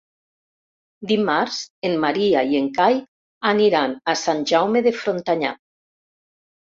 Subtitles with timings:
[1.11, 2.97] Dimarts en Maria i en Cai
[3.53, 5.53] aniran a Sant Jaume de Frontanyà.